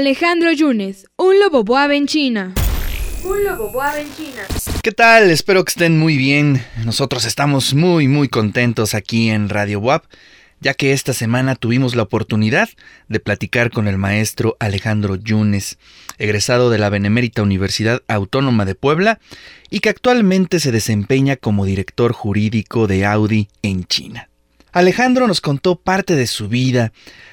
Alejandro 0.00 0.50
Yunes, 0.50 1.04
un 1.18 1.38
lobo 1.38 1.62
boab 1.62 1.90
en 1.90 2.06
China. 2.06 2.54
Un 3.22 3.44
lobo 3.44 3.70
boab 3.70 3.98
en 3.98 4.08
China. 4.14 4.44
¿Qué 4.82 4.92
tal? 4.92 5.30
Espero 5.30 5.62
que 5.62 5.68
estén 5.68 5.98
muy 5.98 6.16
bien. 6.16 6.64
Nosotros 6.86 7.26
estamos 7.26 7.74
muy 7.74 8.08
muy 8.08 8.30
contentos 8.30 8.94
aquí 8.94 9.28
en 9.28 9.50
Radio 9.50 9.78
WAP, 9.78 10.04
ya 10.58 10.72
que 10.72 10.94
esta 10.94 11.12
semana 11.12 11.54
tuvimos 11.54 11.96
la 11.96 12.04
oportunidad 12.04 12.70
de 13.08 13.20
platicar 13.20 13.70
con 13.70 13.88
el 13.88 13.98
maestro 13.98 14.56
Alejandro 14.58 15.16
Yunes, 15.16 15.76
egresado 16.16 16.70
de 16.70 16.78
la 16.78 16.88
Benemérita 16.88 17.42
Universidad 17.42 18.00
Autónoma 18.08 18.64
de 18.64 18.76
Puebla 18.76 19.20
y 19.68 19.80
que 19.80 19.90
actualmente 19.90 20.60
se 20.60 20.72
desempeña 20.72 21.36
como 21.36 21.66
director 21.66 22.14
jurídico 22.14 22.86
de 22.86 23.04
Audi 23.04 23.48
en 23.60 23.84
China. 23.84 24.29
Alejandro 24.72 25.26
nos 25.26 25.40
contó 25.40 25.76
parte 25.76 26.14
de 26.14 26.28
su 26.28 26.48
vida, 26.48 26.92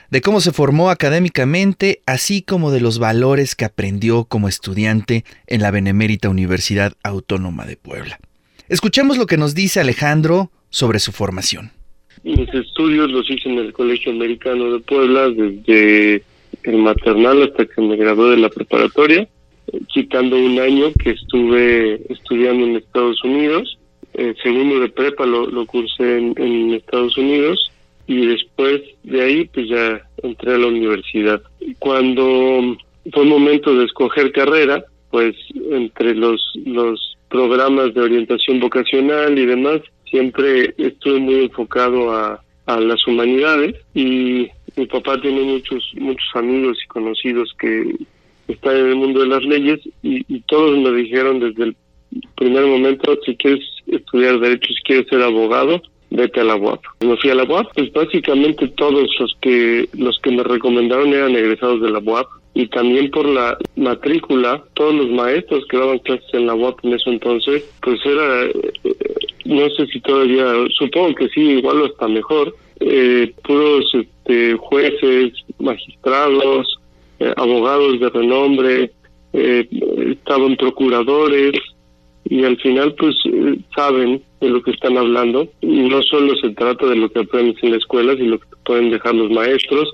de 0.09 0.21
cómo 0.21 0.41
se 0.41 0.51
formó 0.51 0.89
académicamente, 0.89 2.01
así 2.07 2.41
como 2.41 2.71
de 2.71 2.81
los 2.81 2.97
valores 2.97 3.55
que 3.55 3.65
aprendió 3.65 4.23
como 4.23 4.47
estudiante 4.47 5.23
en 5.45 5.61
la 5.61 5.69
Benemérita 5.69 6.29
Universidad 6.29 6.93
Autónoma 7.04 7.65
de 7.65 7.78
Puebla. 7.78 8.19
Escuchemos 8.69 9.18
lo 9.18 9.28
que 9.28 9.37
nos 9.37 9.54
dice 9.54 9.79
Alejandro 9.79 10.50
sobre 10.69 11.00
su 11.00 11.11
formación. 11.11 11.71
Mis 12.23 12.51
estudios 12.54 13.11
los 13.11 13.29
hice 13.29 13.50
en 13.50 13.59
el 13.59 13.71
Colegio 13.71 14.11
Americano 14.11 14.71
de 14.71 14.79
Puebla 14.79 15.29
desde 15.29 16.23
el 16.64 16.78
maternal 16.78 17.43
hasta 17.43 17.65
que 17.65 17.81
me 17.81 17.95
gradué 17.97 18.31
de 18.31 18.37
la 18.37 18.50
preparatoria, 18.50 19.28
quitando 19.93 20.37
un 20.37 20.59
año 20.59 20.92
que 21.04 21.11
estuve 21.11 22.01
estudiando 22.11 22.65
en 22.65 22.78
Estados 22.78 23.23
Unidos 23.23 23.76
el 24.18 24.36
segundo 24.38 24.80
de 24.80 24.89
prepa 24.89 25.26
lo, 25.26 25.66
cursé 25.68 26.18
en, 26.18 26.74
Estados 26.74 27.18
Unidos 27.18 27.71
y 28.07 28.26
después 28.26 28.82
de 29.04 29.21
ahí 29.21 29.46
pues 29.54 29.70
ya 29.70 30.02
entré 30.24 30.56
a 30.56 30.57
la 30.57 30.68
universidad. 30.68 31.42
Cuando 31.80 32.76
fue 33.14 33.26
momento 33.26 33.76
de 33.76 33.86
escoger 33.86 34.31
carrera, 34.31 34.84
pues 35.12 35.36
entre 35.72 36.16
los, 36.16 36.42
los 36.66 37.18
programas 37.30 37.94
de 37.94 38.02
orientación 38.02 38.59
vocacional 38.59 39.38
y 39.38 39.46
demás, 39.46 39.82
siempre 40.09 40.74
estuve 40.78 41.20
muy 41.20 41.36
enfocado 41.46 42.12
a, 42.12 42.42
a 42.66 42.80
las 42.80 43.06
humanidades 43.08 43.76
y 43.94 44.48
mi 44.76 44.86
papá 44.88 45.22
tiene 45.22 45.42
muchos 45.42 45.92
muchos 45.96 46.30
amigos 46.34 46.78
y 46.84 46.88
conocidos 46.88 47.54
que 47.59 47.96
están 48.48 48.78
en 48.78 48.88
el 48.88 48.96
mundo 48.96 49.20
de 49.20 49.28
las 49.28 49.44
leyes 49.44 49.80
y, 50.02 50.24
y 50.28 50.40
todos 50.42 50.78
me 50.80 50.92
dijeron 50.92 51.40
desde 51.40 51.66
el 51.66 51.76
primer 52.36 52.66
momento, 52.66 53.18
si 53.26 53.36
quieres 53.36 53.64
estudiar 53.88 54.40
Derecho, 54.40 54.73
si 54.73 54.84
quieres 54.84 55.08
ser 55.08 55.22
abogado, 55.22 55.82
vete 56.10 56.40
a 56.40 56.44
la 56.44 56.56
UAP. 56.56 56.82
Me 57.02 57.18
fui 57.18 57.30
a 57.30 57.36
la 57.36 57.44
UAP, 57.44 57.68
pues 57.74 57.92
básicamente 57.92 58.68
todos 58.70 59.08
los 59.20 59.36
que, 59.42 59.90
los 59.94 60.18
que 60.20 60.32
me 60.32 60.44
recomendaron 60.44 61.14
eran 61.14 61.36
egresados 61.36 61.82
de 61.82 61.90
la 61.90 62.00
UAP 62.00 62.28
y 62.54 62.68
también 62.68 63.12
por 63.12 63.28
la 63.28 63.58
matrícula, 63.76 64.64
todos 64.74 64.96
los 64.96 65.09
maestros 65.09 65.66
que 65.70 65.78
daban 65.78 66.00
clases 66.00 66.34
en 66.34 66.48
la 66.48 66.56
UAP 66.56 66.84
en 66.84 66.94
eso 66.94 67.12
entonces, 67.12 67.64
pues 67.82 68.00
era, 68.06 68.46
eh, 68.46 68.72
no 69.46 69.70
sé 69.70 69.86
si 69.88 70.00
todavía, 70.02 70.54
supongo 70.78 71.14
que 71.16 71.28
sí, 71.30 71.42
igual 71.42 71.81
o 71.81 71.86
hasta 71.86 72.08
mejor, 72.08 72.56
eh, 72.80 73.31
puros 73.44 73.86
este, 73.94 74.54
jueces, 74.56 75.34
magistrados, 75.59 76.80
eh, 77.20 77.34
abogados 77.36 78.00
de 78.00 78.09
renombre, 78.09 78.92
estaban 79.34 80.56
procuradores, 80.56 81.52
y 82.30 82.44
al 82.44 82.58
final 82.58 82.94
pues 82.95 83.16
eh, 83.25 83.58
saben 83.75 84.22
de 84.42 84.50
lo 84.50 84.61
que 84.61 84.72
están 84.72 84.97
hablando 84.97 85.47
y 85.61 85.81
no 85.89 86.02
solo 86.03 86.36
se 86.36 86.50
trata 86.52 86.86
de 86.88 86.95
lo 86.95 87.09
que 87.09 87.19
aprendes 87.19 87.61
en 87.64 87.72
la 87.72 87.78
escuela, 87.78 88.14
sino 88.16 88.31
lo 88.31 88.39
que 88.39 88.47
pueden 88.66 88.92
dejar 88.92 89.16
los 89.16 89.31
maestros 89.31 89.89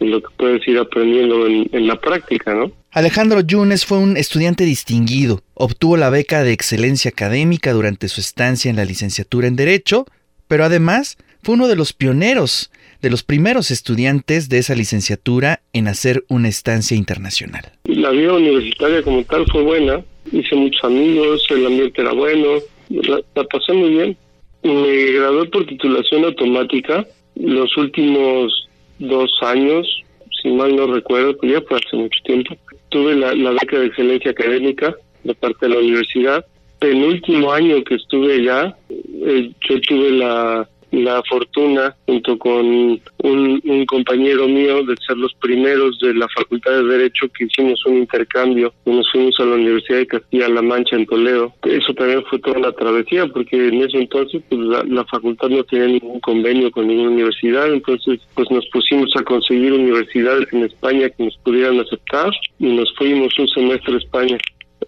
y 0.00 0.06
lo 0.06 0.20
que 0.20 0.28
puedes 0.36 0.66
ir 0.66 0.78
aprendiendo 0.78 1.46
en, 1.46 1.68
en 1.72 1.86
la 1.86 2.00
práctica, 2.00 2.54
¿no? 2.54 2.72
Alejandro 2.90 3.40
Yunes 3.40 3.84
fue 3.84 3.98
un 3.98 4.16
estudiante 4.16 4.64
distinguido, 4.64 5.40
obtuvo 5.54 5.96
la 5.96 6.10
beca 6.10 6.44
de 6.44 6.52
excelencia 6.52 7.10
académica 7.10 7.72
durante 7.72 8.08
su 8.08 8.20
estancia 8.20 8.70
en 8.70 8.76
la 8.76 8.84
licenciatura 8.84 9.48
en 9.48 9.56
Derecho, 9.56 10.06
pero 10.46 10.64
además 10.64 11.16
fue 11.42 11.56
uno 11.56 11.68
de 11.68 11.76
los 11.76 11.92
pioneros, 11.92 12.70
de 13.02 13.10
los 13.10 13.22
primeros 13.22 13.70
estudiantes 13.70 14.48
de 14.48 14.58
esa 14.58 14.74
licenciatura 14.74 15.60
en 15.72 15.88
hacer 15.88 16.24
una 16.28 16.48
estancia 16.48 16.96
internacional. 16.96 17.72
La 17.84 18.10
vida 18.10 18.32
universitaria 18.32 19.02
como 19.02 19.24
tal 19.24 19.44
fue 19.50 19.62
buena, 19.62 20.02
hice 20.32 20.56
muchos 20.56 20.82
amigos, 20.84 21.46
el 21.50 21.66
ambiente 21.66 22.00
era 22.00 22.12
bueno, 22.12 22.58
la, 22.88 23.20
pasé 23.44 23.72
muy 23.72 23.90
bien. 23.90 24.16
Me 24.62 25.12
gradué 25.12 25.46
por 25.46 25.66
titulación 25.66 26.24
automática 26.24 27.06
los 27.36 27.76
últimos 27.76 28.68
dos 28.98 29.30
años, 29.42 29.86
si 30.42 30.50
mal 30.50 30.74
no 30.74 30.86
recuerdo, 30.86 31.36
pues 31.36 31.52
ya 31.52 31.60
fue 31.62 31.78
hace 31.78 31.96
mucho 31.96 32.20
tiempo. 32.24 32.56
Tuve 32.88 33.14
la, 33.14 33.34
la 33.34 33.50
beca 33.50 33.78
de 33.78 33.86
excelencia 33.86 34.30
académica 34.30 34.94
de 35.24 35.34
parte 35.34 35.66
de 35.66 35.74
la 35.74 35.80
universidad. 35.80 36.44
El 36.80 37.02
último 37.02 37.52
año 37.52 37.82
que 37.84 37.94
estuve 37.94 38.34
allá, 38.34 38.76
eh, 38.88 39.50
yo 39.68 39.80
tuve 39.80 40.10
la 40.12 40.68
la 41.02 41.22
fortuna, 41.28 41.94
junto 42.06 42.38
con 42.38 43.00
un, 43.22 43.86
compañero 43.86 44.46
mío, 44.48 44.84
de 44.84 44.94
ser 45.06 45.16
los 45.16 45.34
primeros 45.34 45.98
de 46.00 46.14
la 46.14 46.28
Facultad 46.28 46.72
de 46.72 46.84
Derecho 46.84 47.26
que 47.36 47.44
hicimos 47.44 47.84
un 47.86 47.98
intercambio 47.98 48.72
y 48.84 48.90
nos 48.90 49.10
fuimos 49.10 49.38
a 49.40 49.44
la 49.44 49.56
Universidad 49.56 49.98
de 49.98 50.06
Castilla-La 50.06 50.62
Mancha 50.62 50.96
en 50.96 51.06
Toledo. 51.06 51.52
Eso 51.64 51.94
también 51.94 52.24
fue 52.24 52.38
toda 52.38 52.58
una 52.58 52.72
travesía, 52.72 53.26
porque 53.26 53.68
en 53.68 53.82
ese 53.82 53.98
entonces 53.98 54.42
pues, 54.48 54.60
la, 54.60 55.04
facultad 55.04 55.48
no 55.48 55.64
tenía 55.64 55.86
ningún 55.86 56.20
convenio 56.20 56.70
con 56.70 56.88
ninguna 56.88 57.10
universidad, 57.10 57.72
entonces 57.72 58.20
pues 58.34 58.50
nos 58.50 58.66
pusimos 58.68 59.14
a 59.16 59.22
conseguir 59.22 59.72
universidades 59.72 60.52
en 60.52 60.64
España 60.64 61.10
que 61.10 61.24
nos 61.24 61.36
pudieran 61.38 61.78
aceptar 61.80 62.30
y 62.58 62.66
nos 62.66 62.92
fuimos 62.96 63.38
un 63.38 63.48
semestre 63.48 63.94
a 63.94 63.98
España. 63.98 64.38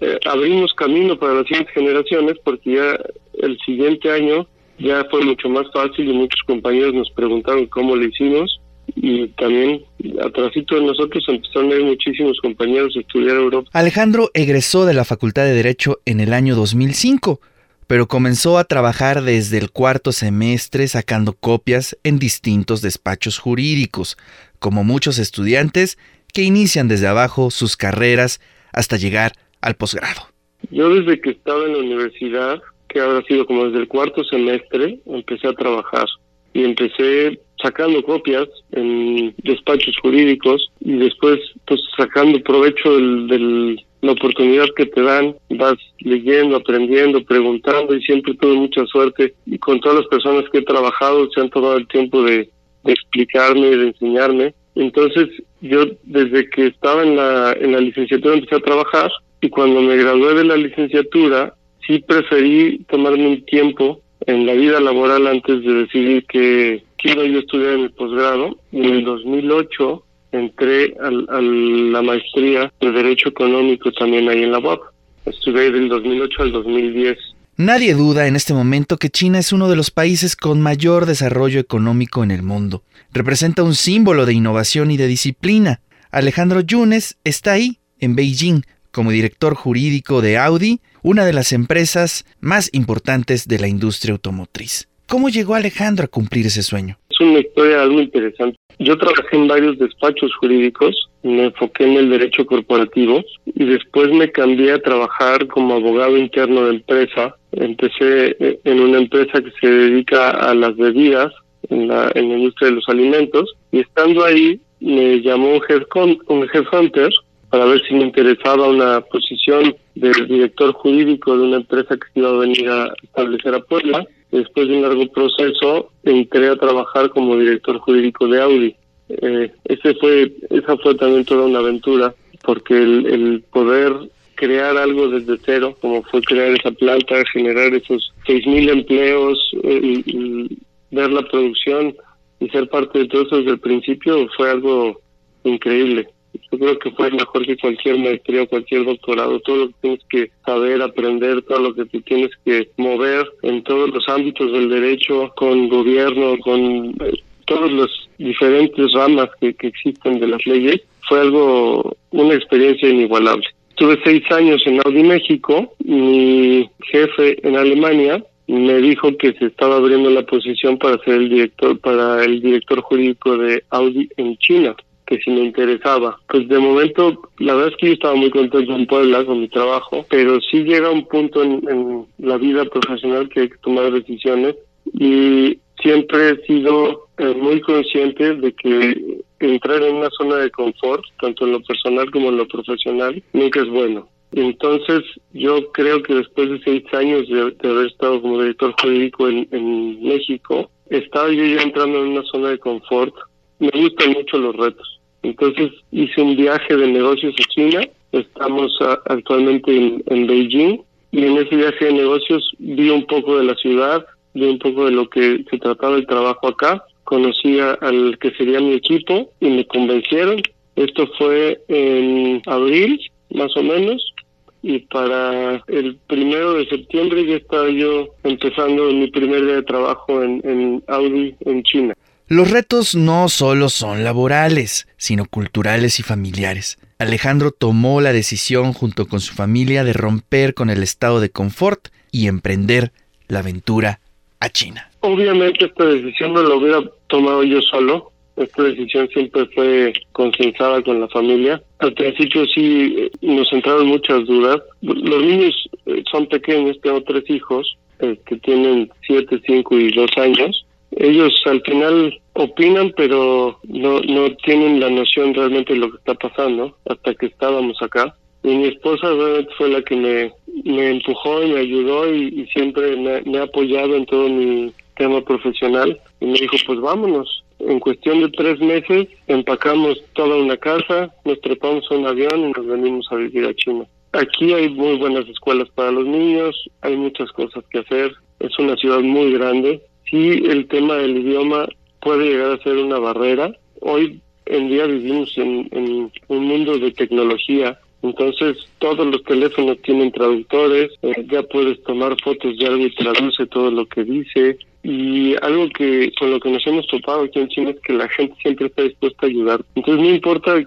Eh, 0.01 0.19
abrimos 0.27 0.73
camino 0.75 1.19
para 1.19 1.35
las 1.35 1.47
siguientes 1.47 1.75
generaciones 1.75 2.37
porque 2.45 2.75
ya 2.75 2.99
el 3.41 3.59
siguiente 3.65 4.11
año 4.11 4.47
ya 4.79 5.05
fue 5.11 5.25
mucho 5.25 5.49
más 5.49 5.67
fácil 5.73 6.09
y 6.09 6.13
muchos 6.13 6.41
compañeros 6.47 6.95
nos 6.95 7.11
preguntaron 7.11 7.67
cómo 7.67 7.97
lo 7.97 8.05
hicimos 8.05 8.61
y 8.95 9.29
también 9.29 9.83
atrásito 10.23 10.77
de 10.77 10.83
nosotros 10.83 11.25
empezaron 11.29 11.73
a 11.73 11.77
ir 11.77 11.85
muchísimos 11.85 12.39
compañeros 12.41 12.95
a 12.97 13.01
estudiar 13.01 13.37
Europa. 13.37 13.69
Alejandro 13.73 14.31
egresó 14.35 14.87
de 14.87 14.95
la 14.95 15.05
Facultad 15.05 15.45
de 15.45 15.55
Derecho 15.55 15.99
en 16.05 16.21
el 16.21 16.33
año 16.33 16.55
2005, 16.55 17.41
pero 17.87 18.07
comenzó 18.07 18.59
a 18.59 18.65
trabajar 18.65 19.23
desde 19.23 19.59
el 19.59 19.71
cuarto 19.71 20.13
semestre 20.13 20.89
sacando 20.89 21.33
copias 21.35 21.97
en 22.05 22.19
distintos 22.19 22.83
despachos 22.83 23.39
jurídicos, 23.39 24.17
como 24.59 24.85
muchos 24.85 25.19
estudiantes 25.19 25.99
que 26.33 26.43
inician 26.43 26.89
desde 26.89 27.07
abajo 27.07 27.51
sus 27.51 27.77
carreras 27.77 28.41
hasta 28.73 28.97
llegar 28.97 29.33
al 29.61 29.75
posgrado. 29.75 30.23
Yo 30.71 30.89
desde 30.95 31.21
que 31.21 31.31
estaba 31.31 31.65
en 31.65 31.73
la 31.73 31.79
universidad 31.79 32.63
que 32.89 33.01
habrá 33.01 33.23
sido 33.23 33.47
como 33.47 33.67
desde 33.67 33.79
el 33.79 33.89
cuarto 33.89 34.25
semestre, 34.25 34.99
empecé 35.07 35.49
a 35.49 35.55
trabajar. 35.55 36.07
Y 36.53 36.65
empecé 36.65 37.39
sacando 37.63 38.03
copias 38.03 38.49
en 38.73 39.35
despachos 39.43 39.97
jurídicos 40.01 40.71
y 40.81 40.93
después 40.97 41.39
pues 41.67 41.81
sacando 41.97 42.41
provecho 42.41 42.97
de 42.97 43.77
la 44.03 44.13
oportunidad 44.13 44.67
que 44.77 44.87
te 44.87 45.03
dan, 45.03 45.35
vas 45.51 45.75
leyendo, 46.01 46.57
aprendiendo, 46.57 47.25
preguntando 47.25 47.95
y 47.95 48.03
siempre 48.03 48.35
tuve 48.35 48.55
mucha 48.55 48.87
suerte. 48.87 49.35
Y 49.47 49.59
con 49.59 49.81
todas 49.81 49.99
las 49.99 50.07
personas 50.09 50.45
que 50.51 50.59
he 50.59 50.63
trabajado 50.63 51.29
se 51.31 51.41
han 51.41 51.51
tomado 51.51 51.77
el 51.77 51.89
tiempo 51.89 52.23
de, 52.23 52.49
de 52.85 52.93
explicarme, 52.93 53.69
de 53.69 53.89
enseñarme. 53.89 54.55
Entonces 54.75 55.29
yo 55.61 55.87
desde 56.05 56.49
que 56.51 56.69
estaba 56.69 57.03
en 57.03 57.17
la, 57.17 57.53
en 57.59 57.73
la 57.73 57.81
licenciatura 57.81 58.35
empecé 58.35 58.57
a 58.57 58.61
trabajar 58.61 59.11
y 59.41 59.49
cuando 59.49 59.81
me 59.81 59.97
gradué 59.97 60.35
de 60.35 60.45
la 60.45 60.57
licenciatura 60.57 61.55
sí 61.87 62.01
preferí 62.01 62.85
tomarme 62.89 63.29
un 63.29 63.45
tiempo 63.45 64.01
en 64.27 64.47
la 64.47 64.55
vida 64.55 64.81
laboral 64.81 65.27
antes 65.27 65.63
de 65.63 65.73
decidir 65.73 66.25
que 66.27 66.83
quiero 66.97 67.25
yo 67.25 67.39
estudiar 67.39 67.75
en 67.75 67.81
el 67.81 67.91
posgrado. 67.93 68.59
En 68.73 68.85
el 68.85 69.05
2008 69.05 70.05
entré 70.33 70.95
a, 71.01 71.11
la 71.11 72.03
maestría 72.03 72.73
de 72.81 72.93
Derecho 72.93 73.29
Económico 73.29 73.93
también 73.93 74.29
ahí 74.29 74.43
en 74.43 74.53
la 74.53 74.59
UAP. 74.59 74.81
Estudié 75.27 75.71
del 75.71 75.89
2008 75.89 76.43
al 76.43 76.53
2010. 76.53 77.19
Nadie 77.59 77.95
duda 77.95 78.27
en 78.27 78.37
este 78.37 78.53
momento 78.53 78.99
que 78.99 79.09
China 79.09 79.39
es 79.39 79.53
uno 79.53 79.69
de 79.69 79.77
los 79.77 79.91
países 79.91 80.37
con 80.37 80.61
mayor 80.61 81.07
desarrollo 81.07 81.59
económico 81.59 82.23
en 82.23 82.31
el 82.31 82.43
mundo. 82.43 82.83
Representa 83.13 83.63
un 83.63 83.75
símbolo 83.75 84.27
de 84.27 84.35
innovación 84.35 84.91
y 84.91 84.99
de 84.99 85.07
disciplina. 85.07 85.81
Alejandro 86.11 86.61
Yunes 86.61 87.17
está 87.25 87.53
ahí, 87.53 87.79
en 87.99 88.15
Beijing, 88.15 88.63
como 88.97 89.11
director 89.11 89.55
jurídico 89.55 90.23
de 90.23 90.39
Audi, 90.39 90.81
una 91.03 91.27
de 91.27 91.35
las 91.35 91.53
empresas 91.53 92.25
más 92.41 92.71
importantes 92.73 93.47
de 93.47 93.59
la 93.59 93.69
industria 93.69 94.13
automotriz. 94.13 94.89
¿Cómo 95.07 95.29
llegó 95.29 95.55
Alejandro 95.55 96.07
a 96.07 96.09
cumplir 96.09 96.47
ese 96.47 96.63
sueño? 96.63 96.97
Es 97.11 97.21
una 97.21 97.41
historia 97.41 97.83
algo 97.83 98.01
interesante. 98.01 98.57
Yo 98.79 98.97
trabajé 98.97 99.37
en 99.37 99.49
varios 99.49 99.79
despachos 99.79 100.35
jurídicos, 100.37 101.11
me 101.23 101.45
enfoqué 101.45 101.85
en 101.85 101.99
el 101.99 102.09
derecho 102.09 102.47
corporativo 102.47 103.23
y 103.45 103.67
después 103.67 104.11
me 104.13 104.33
cambié 104.33 104.73
a 104.73 104.81
trabajar 104.81 105.47
como 105.47 105.75
abogado 105.75 106.17
interno 106.17 106.65
de 106.65 106.77
empresa. 106.77 107.37
Empecé 107.53 108.35
eh, 108.41 108.61
en 108.65 108.81
una 108.81 108.97
empresa 108.97 109.43
que 109.43 109.53
se 109.61 109.71
dedica 109.71 110.31
a 110.31 110.55
las 110.55 110.75
bebidas 110.75 111.35
en 111.69 111.89
la, 111.89 112.11
en 112.15 112.31
la 112.31 112.39
industria 112.39 112.71
de 112.71 112.77
los 112.77 112.89
alimentos 112.89 113.57
y 113.73 113.81
estando 113.81 114.25
ahí 114.25 114.59
me 114.81 115.21
llamó 115.21 115.51
un, 115.51 115.61
head 115.69 115.83
un 116.29 116.49
headhunter 116.51 117.11
para 117.51 117.65
ver 117.67 117.83
si 117.87 117.95
me 117.95 118.05
interesaba 118.05 118.69
una 118.69 119.01
posición 119.01 119.77
del 119.95 120.27
director 120.27 120.73
jurídico 120.73 121.37
de 121.37 121.45
una 121.45 121.57
empresa 121.59 121.97
que 121.97 122.21
iba 122.21 122.31
a 122.31 122.39
venir 122.39 122.69
a 122.69 122.93
establecer 123.03 123.55
a 123.55 123.61
Puebla. 123.61 124.07
Después 124.31 124.69
de 124.69 124.77
un 124.77 124.83
largo 124.83 125.07
proceso, 125.13 125.91
entré 126.03 126.49
a 126.49 126.57
trabajar 126.57 127.11
como 127.11 127.37
director 127.37 127.79
jurídico 127.79 128.27
de 128.27 128.43
Audi. 128.43 128.77
Eh, 129.09 129.53
ese 129.65 129.95
fue, 129.95 130.33
esa 130.51 130.77
fue 130.79 130.95
también 130.97 131.25
toda 131.25 131.47
una 131.47 131.61
aventura, 131.61 132.15
porque 132.43 132.75
el, 132.77 133.45
poder 133.53 133.93
crear 134.35 134.77
algo 134.77 135.09
desde 135.09 135.39
cero, 135.45 135.77
como 135.81 136.03
fue 136.03 136.21
crear 136.23 136.53
esa 136.53 136.73
planta, 136.73 137.23
generar 137.33 137.73
esos 137.73 138.13
6.000 138.27 138.71
empleos, 138.71 139.39
eh, 139.63 140.49
ver 140.91 141.11
la 141.11 141.23
producción 141.23 141.95
y 142.41 142.49
ser 142.49 142.69
parte 142.69 142.99
de 142.99 143.09
todo 143.09 143.23
eso 143.23 143.37
desde 143.39 143.53
el 143.53 143.61
principio 143.61 144.29
fue 144.37 144.51
algo 144.51 145.01
increíble. 145.45 146.09
Yo 146.51 146.59
creo 146.59 146.79
que 146.79 146.91
fue 146.93 147.11
mejor 147.11 147.45
que 147.45 147.57
cualquier 147.57 147.99
maestría 147.99 148.43
o 148.43 148.49
cualquier 148.49 148.85
doctorado. 148.85 149.41
Todo 149.41 149.57
lo 149.57 149.69
que 149.69 149.75
tienes 149.81 150.01
que 150.09 150.31
saber, 150.45 150.83
aprender, 150.83 151.43
todo 151.43 151.59
lo 151.61 151.75
que 151.75 151.85
te 151.87 152.01
tienes 152.03 152.31
que 152.45 152.69
mover 152.77 153.27
en 153.43 153.63
todos 153.63 153.91
los 153.91 154.09
ámbitos 154.09 154.53
del 154.53 154.69
derecho, 154.69 155.33
con 155.37 155.69
gobierno, 155.69 156.39
con 156.39 156.97
eh, 157.01 157.13
todas 157.47 157.73
las 157.73 157.91
diferentes 158.19 158.93
ramas 158.93 159.29
que, 159.41 159.55
que 159.55 159.69
existen 159.69 160.21
de 160.21 160.29
las 160.29 160.45
leyes, 160.47 160.81
fue 161.09 161.21
algo, 161.21 161.97
una 162.11 162.35
experiencia 162.35 162.89
inigualable. 162.89 163.47
Tuve 163.77 163.99
seis 164.05 164.23
años 164.31 164.63
en 164.67 164.81
Audi 164.85 165.03
México, 165.03 165.75
mi 165.85 166.69
jefe 166.91 167.47
en 167.47 167.57
Alemania 167.57 168.25
me 168.47 168.77
dijo 168.79 169.17
que 169.17 169.33
se 169.35 169.47
estaba 169.47 169.77
abriendo 169.77 170.09
la 170.09 170.23
posición 170.23 170.79
para 170.79 171.03
ser 171.05 171.15
el 171.15 171.29
director 171.29 171.79
para 171.81 172.25
el 172.25 172.41
director 172.41 172.81
jurídico 172.81 173.37
de 173.37 173.65
Audi 173.71 174.09
en 174.17 174.37
China 174.39 174.77
que 175.07 175.19
si 175.19 175.31
me 175.31 175.41
interesaba. 175.41 176.19
Pues 176.29 176.49
de 176.49 176.59
momento, 176.59 177.23
la 177.39 177.55
verdad 177.55 177.73
es 177.73 177.77
que 177.77 177.87
yo 177.87 177.93
estaba 177.95 178.15
muy 178.15 178.31
contento 178.31 178.75
en 178.75 178.87
Puebla 178.87 179.25
con 179.25 179.41
mi 179.41 179.49
trabajo, 179.49 180.05
pero 180.11 180.41
sí 180.41 180.65
llega 180.65 180.91
un 180.91 181.07
punto 181.07 181.43
en, 181.43 182.07
la 182.19 182.37
vida 182.37 182.65
profesional 182.65 183.29
que 183.29 183.41
hay 183.41 183.49
que 183.49 183.59
tomar 183.59 183.93
decisiones 183.93 184.57
y 184.93 185.59
siempre 185.81 186.31
he 186.31 186.47
sido 186.47 187.09
eh, 187.19 187.35
muy 187.35 187.61
consciente 187.61 188.35
de 188.35 188.53
que 188.53 189.23
entrar 189.41 189.83
en 189.83 189.97
una 189.97 190.11
zona 190.11 190.37
de 190.37 190.51
confort, 190.51 191.05
tanto 191.21 191.47
en 191.47 191.53
lo 191.53 191.63
personal 191.63 192.11
como 192.11 192.31
en 192.31 192.39
lo 192.39 192.49
profesional, 192.49 193.23
nunca 193.33 193.61
es 193.61 193.69
bueno. 193.69 194.09
Entonces, 194.33 195.03
yo 195.33 195.71
creo 195.73 196.03
que 196.03 196.15
después 196.15 196.51
de 196.51 196.61
seis 196.65 196.85
años 196.93 197.29
de, 197.29 197.69
haber 197.69 197.87
estado 197.87 198.21
como 198.21 198.41
director 198.41 198.75
jurídico 198.81 199.29
en, 199.29 199.49
en 199.53 200.03
México, 200.03 200.71
estaba 200.91 201.31
yo 201.31 201.45
ya 201.45 201.63
entrando 201.63 201.99
en 201.99 202.09
una 202.09 202.23
zona 202.25 202.51
de 202.51 202.59
confort. 202.59 203.15
Me 203.59 203.71
gustan 203.71 204.13
mucho 204.13 204.39
los 204.39 204.55
retos. 204.57 204.96
Entonces, 205.27 205.73
hice 205.91 206.23
un 206.23 206.37
viaje 206.37 206.77
de 206.77 206.87
negocios 206.87 207.35
a 207.35 207.49
China. 207.53 207.81
Estamos 208.13 208.79
actualmente 209.07 210.01
en, 210.07 210.27
Beijing 210.27 210.81
y 211.11 211.25
en 211.25 211.37
ese 211.39 211.57
viaje 211.57 211.87
de 211.87 211.93
negocios 211.95 212.49
vi 212.59 212.91
un 212.91 213.05
poco 213.07 213.37
de 213.39 213.45
la 213.45 213.55
ciudad, 213.57 214.07
vi 214.35 214.45
un 214.45 214.59
poco 214.61 214.85
de 214.85 214.93
lo 214.93 215.11
que 215.11 215.45
se 215.51 215.59
trataba 215.59 215.97
el 215.97 216.07
trabajo 216.07 216.47
acá. 216.47 216.85
Conocí 217.03 217.59
al 217.59 218.17
que 218.21 218.31
sería 218.33 218.61
mi 218.61 218.75
equipo 218.75 219.31
y 219.41 219.49
me 219.51 219.67
convencieron. 219.67 220.41
Esto 220.77 221.09
fue 221.19 221.61
en 221.67 222.41
abril, 222.47 223.01
más 223.31 223.57
o 223.57 223.63
menos 223.63 224.15
y 224.63 224.81
para 224.81 225.63
el 225.69 225.97
primero 226.09 226.55
de 226.55 226.67
septiembre 226.67 227.25
ya 227.25 227.37
estaba 227.37 227.69
yo 227.69 228.09
empezando 228.25 228.91
mi 228.91 229.07
primer 229.09 229.45
día 229.45 229.55
de 229.57 229.63
trabajo 229.63 230.23
en, 230.23 230.83
Audi 230.89 231.37
en 231.41 231.63
China. 231.63 231.95
Los 232.29 232.51
retos 232.51 232.97
no 232.97 233.29
solo 233.29 233.69
son 233.69 234.03
laborales, 234.03 234.89
sino 234.97 235.27
culturales 235.27 236.01
y 236.01 236.03
familiares. 236.03 236.77
Alejandro 236.99 237.53
tomó 237.53 238.01
la 238.01 238.13
decisión 238.13 238.73
junto 238.73 239.07
con 239.07 239.21
su 239.21 239.33
familia 239.33 239.85
de 239.85 239.93
romper 239.93 240.53
con 240.55 240.69
el 240.69 240.83
estado 240.83 241.21
de 241.21 241.31
confort 241.31 241.89
y 242.11 242.27
emprender 242.27 242.91
la 243.29 243.39
aventura 243.39 244.01
a 244.41 244.49
China. 244.49 244.91
Obviamente 245.01 245.67
esta 245.67 245.85
decisión 245.85 246.33
no 246.33 246.43
la 246.43 246.57
hubiera 246.57 246.83
tomado 247.07 247.45
yo 247.45 247.63
solo, 247.63 248.11
esta 248.37 248.65
decisión 248.65 249.09
siempre 249.09 249.47
fue 249.55 249.93
consensada 250.11 250.83
con 250.83 251.01
la 251.01 251.09
familia. 251.09 251.63
Al 251.79 251.95
principio 251.95 252.45
sí 252.47 252.97
eh, 252.99 253.11
nos 253.23 253.51
entraron 253.53 253.87
muchas 253.87 254.27
dudas. 254.27 254.61
Los 254.83 255.23
niños 255.23 255.55
eh, 255.87 256.03
son 256.11 256.27
pequeños, 256.27 256.77
tengo 256.83 257.03
tres 257.03 257.23
hijos 257.31 257.77
eh, 258.01 258.19
que 258.27 258.37
tienen 258.39 258.91
siete, 259.07 259.41
cinco 259.47 259.79
y 259.79 259.93
dos 259.93 260.11
años. 260.17 260.66
Ellos 260.93 261.33
al 261.47 261.61
final 261.63 262.21
opinan, 262.35 262.93
pero 262.97 263.59
no, 263.65 264.01
no 264.01 264.35
tienen 264.45 264.81
la 264.81 264.91
noción 264.91 265.35
realmente 265.35 265.75
de 265.75 265.81
lo 265.81 265.91
que 265.91 265.99
está 265.99 266.15
pasando 266.15 266.77
hasta 266.89 267.15
que 267.15 267.27
estábamos 267.27 267.81
acá. 267.83 268.15
Y 268.43 268.55
mi 268.55 268.69
esposa 268.69 269.09
fue 269.57 269.69
la 269.69 269.83
que 269.83 269.97
me, 269.97 270.33
me 270.65 270.91
empujó 270.91 271.43
y 271.43 271.53
me 271.53 271.61
ayudó 271.61 272.15
y, 272.15 272.47
siempre 272.53 272.97
me 272.97 273.39
ha 273.39 273.43
apoyado 273.43 273.97
en 273.97 274.07
todo 274.07 274.29
mi 274.29 274.73
tema 274.97 275.21
profesional. 275.23 275.99
Y 276.21 276.27
me 276.27 276.39
dijo, 276.39 276.57
pues 276.67 276.81
vámonos, 276.81 277.45
en 277.59 277.81
cuestión 277.81 278.21
de 278.21 278.29
tres 278.31 278.59
meses 278.61 279.09
empacamos 279.27 280.03
toda 280.15 280.37
una 280.37 280.57
casa, 280.57 281.11
nos 281.25 281.41
trepamos 281.41 281.85
a 281.91 281.95
un 281.95 282.07
avión 282.07 282.41
y 282.41 282.53
nos 282.53 282.67
venimos 282.67 283.07
a 283.11 283.17
vivir 283.17 283.47
a 283.47 283.55
China. 283.55 283.85
Aquí 284.13 284.53
hay 284.53 284.69
muy 284.69 284.97
buenas 284.97 285.29
escuelas 285.29 285.69
para 285.75 285.91
los 285.91 286.07
niños, 286.07 286.55
hay 286.83 286.97
muchas 286.97 287.31
cosas 287.33 287.65
que 287.71 287.81
hacer, 287.81 288.15
es 288.41 288.59
una 288.59 288.77
ciudad 288.77 289.01
muy 289.01 289.33
grande. 289.33 289.83
Sí, 290.11 290.43
el 290.47 290.67
tema 290.69 290.97
del 290.97 291.19
idioma 291.19 291.69
puede 292.01 292.31
llegar 292.31 292.53
a 292.53 292.63
ser 292.63 292.77
una 292.77 292.99
barrera. 292.99 293.53
Hoy 293.81 294.21
en 294.47 294.69
día 294.69 294.87
vivimos 294.87 295.37
en, 295.37 296.11
un 296.29 296.45
mundo 296.47 296.79
de 296.79 296.93
tecnología 296.93 297.79
entonces 298.07 298.57
todos 298.79 299.07
los 299.07 299.23
teléfonos 299.25 299.81
tienen 299.83 300.13
traductores, 300.13 300.93
eh, 301.03 301.27
ya 301.31 301.43
puedes 301.43 301.83
tomar 301.83 302.17
fotos 302.23 302.57
de 302.57 302.67
algo 302.67 302.87
y 302.87 302.95
traduce 302.95 303.47
todo 303.47 303.71
lo 303.71 303.87
que 303.87 304.05
dice. 304.05 304.59
Y 304.83 305.35
algo 305.43 305.69
que 305.71 306.13
con 306.19 306.31
lo 306.31 306.39
que 306.39 306.51
nos 306.51 306.65
hemos 306.67 306.87
topado 306.87 307.23
aquí 307.23 307.41
en 307.41 307.49
China 307.49 307.71
es 307.71 307.81
que 307.81 307.93
la 307.93 308.09
gente 308.09 308.37
siempre 308.41 308.67
está 308.67 308.83
dispuesta 308.83 309.27
a 309.27 309.29
ayudar. 309.29 309.61
Entonces 309.75 310.05
no 310.05 310.15
importa 310.15 310.59
eh, 310.59 310.67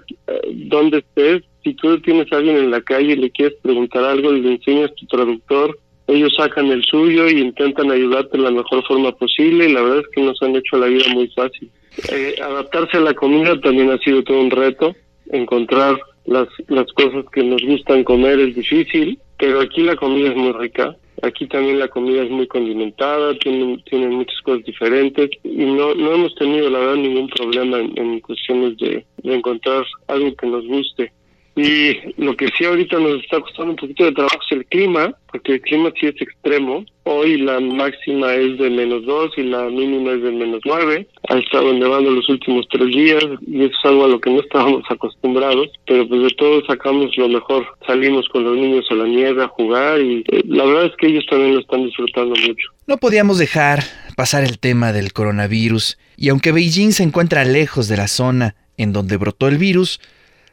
dónde 0.53 0.97
estés, 0.97 1.43
si 1.63 1.73
tú 1.75 1.97
tienes 2.01 2.31
a 2.33 2.37
alguien 2.37 2.57
en 2.57 2.71
la 2.71 2.81
calle 2.81 3.13
y 3.13 3.17
le 3.17 3.31
quieres 3.31 3.57
preguntar 3.61 4.03
algo 4.03 4.33
y 4.33 4.41
le 4.41 4.53
enseñas 4.53 4.93
tu 4.95 5.05
traductor, 5.05 5.77
ellos 6.09 6.33
sacan 6.35 6.67
el 6.67 6.83
suyo 6.83 7.27
y 7.29 7.39
intentan 7.39 7.91
ayudarte 7.91 8.37
de 8.37 8.43
la 8.43 8.51
mejor 8.51 8.85
forma 8.85 9.11
posible 9.11 9.69
y 9.69 9.73
la 9.73 9.81
verdad 9.81 9.99
es 9.99 10.07
que 10.13 10.21
nos 10.21 10.41
han 10.41 10.55
hecho 10.55 10.77
la 10.77 10.87
vida 10.87 11.05
muy 11.13 11.27
fácil. 11.29 11.69
Eh, 12.11 12.35
adaptarse 12.41 12.97
a 12.97 13.01
la 13.01 13.13
comida 13.13 13.59
también 13.61 13.91
ha 13.91 13.97
sido 13.99 14.23
todo 14.23 14.39
un 14.39 14.51
reto, 14.51 14.95
encontrar 15.31 15.99
las, 16.25 16.47
las 16.67 16.91
cosas 16.93 17.25
que 17.31 17.43
nos 17.43 17.61
gustan 17.61 18.03
comer 18.03 18.39
es 18.39 18.55
difícil, 18.55 19.19
pero 19.37 19.61
aquí 19.61 19.81
la 19.81 19.95
comida 19.95 20.29
es 20.29 20.35
muy 20.35 20.51
rica. 20.53 20.95
Aquí 21.21 21.47
también 21.47 21.79
la 21.79 21.89
comida 21.89 22.23
es 22.23 22.29
muy 22.29 22.47
condimentada, 22.47 23.37
tienen, 23.39 23.81
tienen 23.83 24.13
muchas 24.13 24.39
cosas 24.41 24.63
diferentes 24.63 25.29
y 25.43 25.65
no, 25.65 25.93
no 25.93 26.13
hemos 26.13 26.33
tenido, 26.35 26.69
la 26.69 26.79
verdad, 26.79 26.95
ningún 26.95 27.27
problema 27.27 27.79
en, 27.79 28.19
cuestiones 28.21 28.77
de, 28.77 29.05
de 29.17 29.35
encontrar 29.35 29.83
algo 30.07 30.33
que 30.35 30.47
nos 30.47 30.65
guste. 30.65 31.11
Y 31.59 32.13
lo 32.15 32.37
que 32.37 32.47
sí 32.57 32.63
ahorita 32.63 32.97
nos 32.99 33.21
está 33.21 33.41
costando 33.41 33.71
un 33.71 33.75
poquito 33.75 34.05
de 34.05 34.13
trabajo 34.13 34.39
es 34.49 34.57
el 34.57 34.65
clima, 34.67 35.13
porque 35.29 35.53
el 35.55 35.61
clima 35.61 35.91
sí 35.99 36.07
es 36.07 36.21
extremo. 36.21 36.85
Hoy 37.03 37.37
la 37.37 37.59
máxima 37.59 38.33
es 38.33 38.57
de 38.59 38.69
menos 38.69 39.05
2 39.05 39.31
y 39.37 39.43
la 39.43 39.65
mínima 39.65 40.13
es 40.13 40.23
de 40.23 40.31
menos 40.31 40.61
9. 40.63 41.05
Ha 41.27 41.37
estado 41.37 41.73
nevando 41.73 42.11
los 42.11 42.29
últimos 42.29 42.65
tres 42.71 42.87
días 42.87 43.25
y 43.45 43.65
eso 43.65 43.73
es 43.77 43.85
algo 43.85 44.05
a 44.05 44.07
lo 44.07 44.21
que 44.21 44.29
no 44.29 44.39
estábamos 44.41 44.83
acostumbrados, 44.89 45.67
pero 45.85 46.07
pues 46.07 46.21
de 46.21 46.29
todo 46.37 46.65
sacamos 46.65 47.17
lo 47.17 47.27
mejor. 47.27 47.65
Salimos 47.85 48.29
con 48.29 48.45
los 48.45 48.55
niños 48.55 48.85
a 48.89 48.93
la 48.93 49.05
nieve 49.05 49.43
a 49.43 49.49
jugar 49.49 49.99
y 49.99 50.23
eh, 50.31 50.43
la 50.45 50.63
verdad 50.63 50.85
es 50.85 50.95
que 50.97 51.07
ellos 51.07 51.25
también 51.29 51.55
lo 51.55 51.59
están 51.59 51.83
disfrutando 51.83 52.35
mucho. 52.35 52.69
No 52.87 52.97
podíamos 52.97 53.37
dejar 53.37 53.83
pasar 54.15 54.45
el 54.45 54.59
tema 54.59 54.93
del 54.93 55.11
coronavirus 55.11 55.97
y 56.15 56.29
aunque 56.29 56.53
Beijing 56.53 56.93
se 56.93 57.03
encuentra 57.03 57.43
lejos 57.43 57.89
de 57.89 57.97
la 57.97 58.07
zona 58.07 58.55
en 58.77 58.93
donde 58.93 59.17
brotó 59.17 59.49
el 59.49 59.57
virus, 59.57 59.99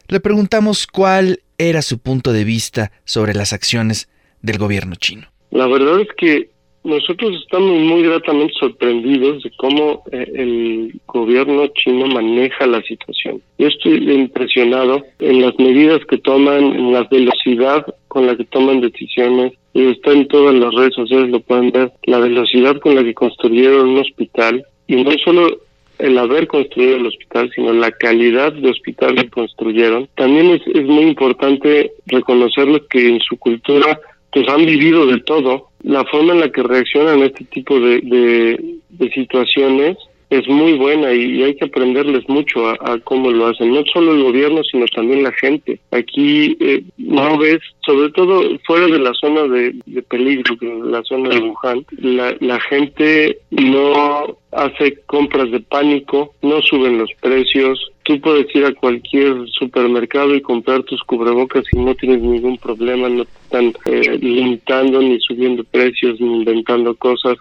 le 0.09 0.19
preguntamos 0.19 0.87
cuál 0.87 1.39
era 1.57 1.81
su 1.81 1.99
punto 1.99 2.31
de 2.33 2.43
vista 2.43 2.91
sobre 3.05 3.33
las 3.33 3.53
acciones 3.53 4.09
del 4.41 4.57
gobierno 4.57 4.95
chino. 4.95 5.27
La 5.51 5.67
verdad 5.67 6.01
es 6.01 6.07
que 6.17 6.49
nosotros 6.87 7.35
estamos 7.41 7.77
muy 7.81 8.03
gratamente 8.03 8.53
sorprendidos 8.59 9.43
de 9.43 9.51
cómo 9.57 10.03
eh, 10.11 10.31
el 10.35 11.01
gobierno 11.05 11.67
chino 11.67 12.07
maneja 12.07 12.65
la 12.65 12.81
situación. 12.83 13.41
Yo 13.57 13.67
estoy 13.67 14.09
impresionado 14.09 15.03
en 15.19 15.41
las 15.41 15.57
medidas 15.59 15.99
que 16.09 16.17
toman, 16.17 16.63
en 16.63 16.93
la 16.93 17.03
velocidad 17.03 17.85
con 18.07 18.25
la 18.25 18.37
que 18.37 18.45
toman 18.45 18.79
decisiones. 18.79 19.53
Y 19.73 19.91
está 19.91 20.11
en 20.11 20.27
todas 20.27 20.55
las 20.55 20.73
redes 20.73 20.95
sociales, 20.95 21.29
lo 21.29 21.39
pueden 21.41 21.71
ver, 21.71 21.91
la 22.05 22.19
velocidad 22.19 22.79
con 22.79 22.95
la 22.95 23.03
que 23.03 23.13
construyeron 23.13 23.89
un 23.89 23.99
hospital. 23.99 24.65
Y 24.87 25.03
no 25.03 25.11
solo 25.23 25.59
el 25.99 26.17
haber 26.17 26.47
construido 26.47 26.97
el 26.97 27.07
hospital, 27.07 27.51
sino 27.53 27.73
la 27.73 27.91
calidad 27.91 28.53
de 28.53 28.69
hospital 28.69 29.15
que 29.15 29.29
construyeron. 29.29 30.07
También 30.15 30.51
es, 30.51 30.61
es 30.67 30.85
muy 30.85 31.03
importante 31.03 31.91
reconocerlo 32.05 32.85
que 32.87 33.07
en 33.09 33.19
su 33.19 33.37
cultura 33.37 33.99
pues 34.31 34.47
han 34.49 34.65
vivido 34.65 35.05
de 35.05 35.19
todo. 35.21 35.69
La 35.83 36.03
forma 36.05 36.33
en 36.33 36.41
la 36.41 36.51
que 36.51 36.63
reaccionan 36.63 37.21
a 37.21 37.25
este 37.25 37.45
tipo 37.45 37.79
de, 37.79 38.01
de, 38.01 39.09
situaciones 39.11 39.97
es 40.29 40.47
muy 40.47 40.73
buena 40.73 41.13
y, 41.13 41.41
hay 41.41 41.55
que 41.55 41.65
aprenderles 41.65 42.27
mucho 42.27 42.67
a, 42.67 42.99
cómo 43.03 43.31
lo 43.31 43.47
hacen, 43.47 43.73
no 43.73 43.83
solo 43.85 44.13
el 44.13 44.23
gobierno, 44.23 44.61
sino 44.63 44.85
también 44.87 45.23
la 45.23 45.31
gente. 45.31 45.79
Aquí 45.91 46.57
eh, 46.59 46.83
no 46.97 47.37
ves, 47.37 47.59
sobre 47.85 48.09
todo 48.11 48.43
fuera 48.65 48.87
de 48.87 48.99
la 48.99 49.13
zona 49.13 49.43
de, 49.43 49.73
peligro, 50.09 50.55
la 50.83 51.01
zona 51.03 51.29
de 51.29 51.39
Wuhan, 51.39 51.85
la, 52.01 52.59
gente 52.59 53.37
no 53.51 54.37
hace 54.51 54.97
compras 55.05 55.49
de 55.51 55.61
pánico, 55.61 56.33
no 56.41 56.61
suben 56.61 56.97
los 56.97 57.09
precios. 57.21 57.79
Tú 58.03 58.19
puedes 58.19 58.53
ir 58.55 58.65
a 58.65 58.73
cualquier 58.73 59.47
supermercado 59.49 60.33
y 60.35 60.41
comprar 60.41 60.83
tus 60.83 61.01
cubrebocas 61.03 61.63
y 61.71 61.77
no 61.77 61.95
tienes 61.95 62.21
ningún 62.21 62.57
problema, 62.57 63.07
no 63.07 63.23
te 63.25 63.31
están 63.43 63.73
eh, 63.85 64.17
limitando 64.19 65.01
ni 65.01 65.19
subiendo 65.21 65.63
precios 65.63 66.19
ni 66.19 66.39
inventando 66.39 66.95
cosas. 66.95 67.37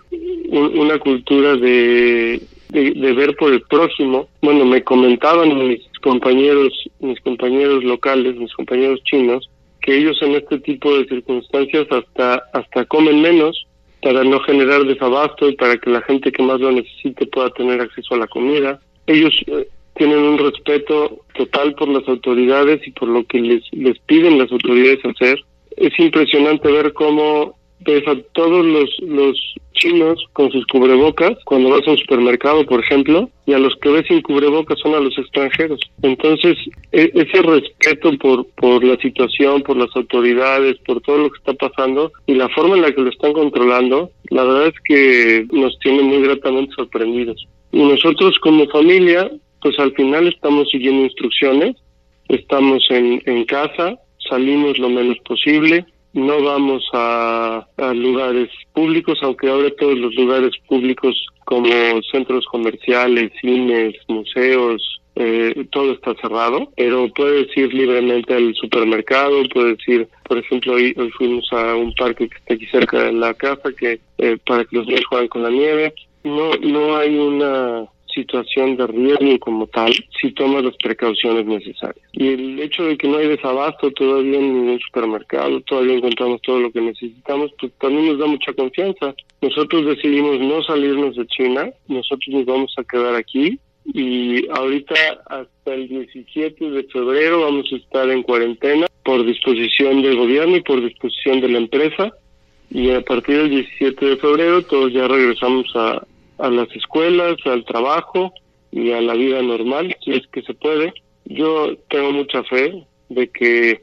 una 0.50 0.99
cultura 0.99 1.57
de, 1.57 2.40
de, 2.69 3.13
ver 3.13 3.35
por 3.37 3.53
el 3.53 3.63
próximo. 3.63 4.29
Bueno, 4.43 4.65
me 4.65 4.83
comentaban 4.83 5.57
mis 5.57 5.83
compañeros, 6.03 6.73
mis 7.01 7.21
compañeros 7.21 7.85
locales, 7.85 8.37
mis 8.37 8.53
compañeros 8.55 9.03
chinos, 9.05 9.49
que 9.81 9.97
ellos 9.97 10.21
en 10.23 10.33
este 10.33 10.59
tipo 10.61 10.97
de 10.97 11.07
circunstancias 11.07 11.87
hasta 11.91 12.43
hasta 12.53 12.85
comen 12.87 13.23
menos 13.23 13.67
para 14.03 14.25
no 14.25 14.41
generar 14.41 14.85
desabasto 14.85 15.49
y 15.49 15.57
para 15.57 15.77
que 15.79 15.91
la 15.91 16.03
gente 16.03 16.31
que 16.31 16.43
más 16.43 16.61
lo 16.61 16.71
necesite 16.71 17.27
pueda 17.27 17.51
tener 17.51 17.81
acceso 17.81 18.15
a 18.15 18.19
la 18.19 18.27
comida. 18.27 18.81
Ellos 19.07 19.35
eh, 19.47 19.69
tienen 19.97 20.19
un 20.19 20.39
respeto 20.39 21.25
total 21.35 21.75
por 21.75 21.89
las 21.89 22.07
autoridades 22.07 22.87
y 22.87 22.91
por 22.93 23.09
lo 23.09 23.25
que 23.25 23.41
les, 23.41 23.63
les 23.73 23.99
piden 24.01 24.39
las 24.39 24.53
autoridades 24.53 25.05
hacer. 25.05 25.39
Es 25.77 25.99
impresionante 25.99 26.71
ver 26.71 26.93
cómo 26.93 27.56
ves 27.80 28.06
a 28.09 28.16
todos 28.33 28.64
los, 28.64 28.90
los 29.00 29.56
chinos 29.76 30.25
con 30.33 30.50
sus 30.50 30.66
cubrebocas 30.66 31.37
cuando 31.45 31.71
vas 31.71 31.87
a 31.87 31.92
un 31.92 31.99
supermercado, 31.99 32.64
por 32.66 32.80
ejemplo, 32.80 33.30
y 33.47 33.52
a 33.52 33.59
los 33.59 33.76
que 33.76 33.90
ves 33.90 34.06
sin 34.09 34.23
cubrebocas 34.23 34.78
son 34.80 34.95
a 34.95 35.00
los 35.00 35.16
extranjeros. 35.18 35.80
Entonces, 36.02 36.56
e, 36.92 37.11
ese 37.14 37.42
respeto 37.42 38.16
por, 38.18 38.47
por 38.54 38.83
la 38.83 38.97
situación, 38.97 39.62
por 39.62 39.76
las 39.76 39.95
autoridades, 39.95 40.76
por 40.87 41.00
todo 41.02 41.18
lo 41.18 41.30
que 41.30 41.38
está 41.38 41.52
pasando 41.54 42.12
y 42.26 42.35
la 42.35 42.49
forma 42.50 42.76
en 42.76 42.83
la 42.83 42.92
que 42.92 43.02
lo 43.02 43.11
están 43.11 43.33
controlando, 43.33 44.11
la 44.30 44.45
verdad 44.45 44.68
es 44.68 44.80
que 44.85 45.47
nos 45.52 45.78
tiene 45.80 46.02
muy 46.02 46.23
gratamente 46.23 46.75
sorprendidos. 46.75 47.47
Y 47.73 47.83
nosotros 47.83 48.38
como 48.40 48.66
familia, 48.68 49.30
pues 49.61 49.78
al 49.78 49.92
final 49.92 50.28
estamos 50.28 50.68
siguiendo 50.71 51.04
instrucciones, 51.04 51.76
estamos 52.28 52.85
en, 52.90 53.23
en 53.26 53.45
casa, 53.45 53.97
salimos 54.28 54.78
lo 54.78 54.88
menos 54.88 55.18
posible, 55.21 55.85
no 56.17 56.43
vamos 56.43 56.83
a, 56.95 57.67
lugares 57.95 58.49
públicos, 58.73 59.19
aunque 59.23 59.51
ahora 59.51 59.71
todos 59.79 59.99
los 59.99 60.15
lugares 60.15 60.53
públicos 60.67 61.15
como 61.45 61.69
centros 62.11 62.47
comerciales, 62.47 63.31
cines, 63.41 63.95
museos, 64.09 65.01
eh, 65.15 65.67
todo 65.71 65.93
está 65.93 66.15
cerrado, 66.15 66.73
pero 66.75 67.09
puedes 67.15 67.55
ir 67.57 67.73
libremente 67.73 68.35
al 68.35 68.55
supermercado, 68.55 69.43
puedes 69.53 69.77
ir, 69.87 70.09
por 70.27 70.39
ejemplo, 70.39 70.73
hoy, 70.73 70.95
fuimos 71.19 71.53
a 71.53 71.77
un 71.77 71.95
parque 71.95 72.29
que 72.31 72.37
está 72.39 72.55
aquí 72.55 72.67
cerca 72.67 73.03
de 73.05 73.13
la 73.13 73.35
casa 73.35 73.71
que 73.79 74.01
eh, 74.17 74.39
para 74.47 74.65
que 74.65 74.77
los 74.77 74.87
niños 74.87 75.05
jueguen 75.11 75.29
con 75.29 75.43
la 75.43 75.51
nieve. 75.51 75.95
No, 76.25 76.51
no 76.63 76.97
hay 76.97 77.17
una 77.17 77.87
situación 78.17 78.77
de 78.77 78.87
riesgo 78.87 79.39
como 79.41 79.67
tal 79.67 79.93
si 80.21 80.33
tomas 80.33 80.65
las 80.65 80.77
precauciones 80.77 81.47
necesarias. 81.47 82.05
Y 82.13 82.29
el 82.29 82.59
hecho 82.61 82.85
de 82.85 82.97
que 82.97 83.07
no 83.07 83.19
hay 83.19 83.29
desabasto 83.29 83.91
todavía 83.93 84.39
en 84.39 84.55
ningún 84.55 84.81
supermercado, 84.81 85.61
todavía 85.61 85.95
encontramos 85.95 86.41
todo 86.43 86.61
lo 86.61 86.73
que 86.73 86.81
necesitamos, 86.81 87.53
pues 87.61 87.73
también 87.79 88.09
nos 88.09 88.19
da 88.19 88.27
mucha 88.27 88.53
confianza. 88.55 89.15
Nosotros 89.43 89.85
decidimos 89.85 90.41
no 90.41 90.63
salirnos 90.63 91.15
de 91.17 91.27
China, 91.27 91.71
nosotros 91.89 92.29
nos 92.29 92.47
vamos 92.47 92.75
a 92.79 92.85
quedar 92.85 93.15
aquí 93.15 93.59
y 93.93 94.49
ahorita 94.49 94.95
hasta 95.27 95.75
el 95.75 95.89
17 95.89 96.71
de 96.71 96.83
febrero 96.85 97.43
vamos 97.43 97.67
a 97.73 97.77
estar 97.77 98.11
en 98.11 98.23
cuarentena 98.23 98.87
por 99.05 99.25
disposición 99.25 100.03
del 100.03 100.17
gobierno 100.17 100.57
y 100.57 100.63
por 100.63 100.83
disposición 100.83 101.41
de 101.41 101.49
la 101.49 101.59
empresa 101.59 102.13
y 102.71 102.91
a 102.91 103.01
partir 103.03 103.37
del 103.37 103.51
17 103.51 104.05
de 104.05 104.17
febrero 104.17 104.63
todos 104.63 104.93
ya 104.93 105.07
regresamos 105.07 105.71
a, 105.77 106.03
a 106.38 106.50
las 106.50 106.69
escuelas, 106.75 107.37
al 107.45 107.64
trabajo 107.64 108.33
y 108.71 108.93
a 108.93 109.00
la 109.00 109.14
vida 109.14 109.43
normal, 109.43 109.97
si 110.05 110.12
es 110.12 110.26
que 110.28 110.43
se 110.43 110.55
puede. 110.55 110.93
Yo 111.25 111.76
tengo 111.88 112.12
mucha 112.12 112.43
fe 112.45 112.85
de 113.09 113.28
que 113.28 113.81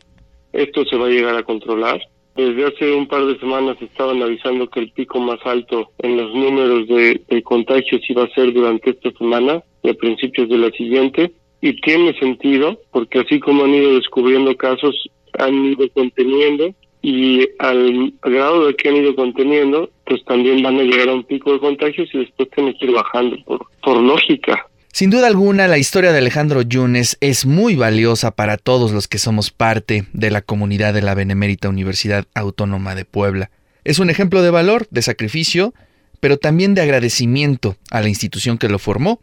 esto 0.53 0.85
se 0.85 0.97
va 0.97 1.07
a 1.07 1.09
llegar 1.09 1.35
a 1.35 1.43
controlar. 1.43 2.01
Desde 2.35 2.65
hace 2.65 2.91
un 2.93 3.07
par 3.07 3.25
de 3.25 3.37
semanas 3.39 3.77
estaban 3.81 4.21
avisando 4.21 4.67
que 4.67 4.79
el 4.79 4.91
pico 4.91 5.19
más 5.19 5.39
alto 5.45 5.91
en 5.99 6.17
los 6.17 6.33
números 6.33 6.87
de, 6.87 7.43
contagios 7.43 8.01
iba 8.09 8.23
a 8.23 8.33
ser 8.33 8.53
durante 8.53 8.91
esta 8.91 9.11
semana 9.11 9.63
y 9.83 9.89
a 9.89 9.93
principios 9.93 10.49
de 10.49 10.57
la 10.57 10.71
siguiente. 10.71 11.31
Y 11.61 11.79
tiene 11.81 12.17
sentido, 12.19 12.79
porque 12.91 13.19
así 13.19 13.39
como 13.39 13.63
han 13.63 13.73
ido 13.73 13.95
descubriendo 13.95 14.55
casos, 14.57 15.09
han 15.37 15.65
ido 15.65 15.87
conteniendo 15.93 16.73
y 17.03 17.49
al 17.59 18.13
grado 18.23 18.67
de 18.67 18.75
que 18.75 18.87
han 18.87 18.95
ido 18.95 19.13
conteniendo, 19.13 19.91
pues 20.05 20.23
también 20.23 20.63
van 20.63 20.79
a 20.79 20.83
llegar 20.83 21.09
a 21.09 21.13
un 21.13 21.25
pico 21.25 21.51
de 21.51 21.59
contagios 21.59 22.09
y 22.13 22.19
después 22.19 22.49
tienen 22.55 22.73
que 22.79 22.85
ir 22.85 22.93
bajando 22.93 23.35
por, 23.43 23.67
por 23.83 23.97
lógica. 23.97 24.65
Sin 24.93 25.09
duda 25.09 25.27
alguna, 25.27 25.67
la 25.67 25.77
historia 25.77 26.13
de 26.13 26.19
Alejandro 26.19 26.61
Yunes 26.61 27.17
es 27.19 27.45
muy 27.45 27.75
valiosa 27.75 28.31
para 28.31 28.55
todos 28.55 28.93
los 28.93 29.09
que 29.09 29.17
somos 29.17 29.51
parte 29.51 30.05
de 30.13 30.31
la 30.31 30.41
comunidad 30.41 30.93
de 30.93 31.01
la 31.01 31.13
Benemérita 31.13 31.67
Universidad 31.67 32.25
Autónoma 32.33 32.95
de 32.95 33.03
Puebla. 33.03 33.51
Es 33.83 33.99
un 33.99 34.09
ejemplo 34.09 34.41
de 34.41 34.51
valor, 34.51 34.87
de 34.89 35.01
sacrificio, 35.01 35.73
pero 36.21 36.37
también 36.37 36.73
de 36.73 36.83
agradecimiento 36.83 37.75
a 37.91 37.99
la 37.99 38.07
institución 38.07 38.57
que 38.57 38.69
lo 38.69 38.79
formó 38.79 39.19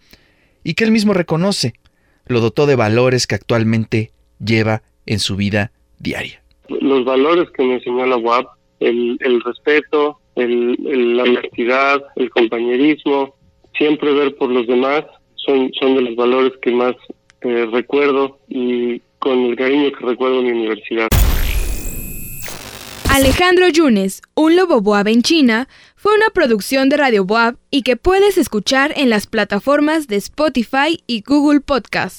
y 0.63 0.75
que 0.75 0.85
él 0.85 0.91
mismo 0.91 1.15
reconoce, 1.15 1.73
lo 2.27 2.41
dotó 2.41 2.67
de 2.67 2.77
valores 2.77 3.27
que 3.27 3.37
actualmente 3.37 4.11
lleva 4.39 4.83
en 5.07 5.19
su 5.19 5.37
vida 5.37 5.73
diaria 5.99 6.43
los 6.81 7.05
valores 7.05 7.51
que 7.51 7.65
me 7.65 7.75
enseñó 7.75 8.07
la 8.07 8.17
UAP, 8.17 8.47
el, 8.81 9.17
el 9.21 9.41
respeto, 9.43 10.19
el, 10.37 10.77
la 11.17 11.25
honestidad, 11.25 12.03
el 12.17 12.31
compañerismo, 12.31 13.35
siempre 13.77 14.13
ver 14.13 14.37
por 14.37 14.51
los 14.51 14.67
demás, 14.67 15.05
son, 15.37 15.71
son 15.79 15.97
de 15.97 16.03
los 16.03 16.17
valores 16.17 16.53
que 16.63 16.71
más 16.71 16.95
eh, 17.43 17.67
recuerdo 17.73 18.39
y 18.49 19.01
con 19.19 19.39
el 19.47 19.57
cariño 19.57 19.91
que 19.93 20.07
recuerdo 20.07 20.43
mi 20.43 20.51
universidad. 20.51 21.09
Alejandro 23.13 23.69
Yunes, 23.69 24.23
un 24.35 24.55
lobo 24.55 24.81
boab 24.81 25.09
en 25.09 25.23
China, 25.23 25.69
fue 25.97 26.15
una 26.15 26.31
producción 26.31 26.89
de 26.89 26.97
Radio 26.97 27.25
Boab 27.25 27.57
y 27.71 27.83
que 27.83 27.97
puedes 27.97 28.39
escuchar 28.39 28.95
en 28.97 29.11
las 29.11 29.27
plataformas 29.27 30.07
de 30.07 30.17
Spotify 30.17 31.03
y 31.07 31.23
Google 31.23 31.61
Podcast. 31.61 32.19